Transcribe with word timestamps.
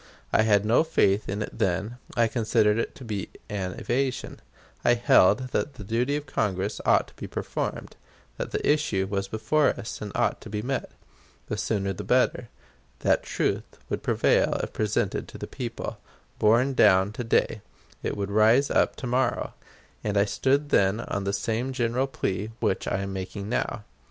I 0.33 0.41
had 0.41 0.65
no 0.65 0.83
faith 0.83 1.29
in 1.29 1.43
it 1.43 1.59
then; 1.59 1.97
I 2.17 2.27
considered 2.27 2.79
it 2.79 2.99
an 3.51 3.73
evasion; 3.75 4.41
I 4.83 4.95
held 4.95 5.49
that 5.51 5.75
the 5.75 5.83
duty 5.83 6.15
of 6.15 6.25
Congress 6.25 6.81
ought 6.87 7.09
to 7.09 7.13
be 7.13 7.27
performed; 7.27 7.95
that 8.37 8.49
the 8.49 8.67
issue 8.67 9.05
was 9.07 9.27
before 9.27 9.67
us, 9.67 10.01
and 10.01 10.11
ought 10.15 10.41
to 10.41 10.49
be 10.49 10.63
met, 10.63 10.89
the 11.49 11.55
sooner 11.55 11.93
the 11.93 12.03
better; 12.03 12.49
that 13.01 13.21
truth 13.21 13.77
would 13.89 14.01
prevail 14.01 14.53
if 14.63 14.73
presented 14.73 15.27
to 15.27 15.37
the 15.37 15.45
people; 15.45 15.99
borne 16.39 16.73
down 16.73 17.11
to 17.11 17.23
day, 17.23 17.61
it 18.01 18.17
would 18.17 18.31
rise 18.31 18.71
up 18.71 18.95
to 18.95 19.05
morrow; 19.05 19.53
and 20.03 20.17
I 20.17 20.25
stood 20.25 20.69
then 20.69 21.01
on 21.01 21.25
the 21.25 21.31
same 21.33 21.71
general 21.73 22.07
plea 22.07 22.49
which 22.59 22.87
I 22.87 23.01
am 23.01 23.13
making 23.13 23.49
now. 23.49 23.83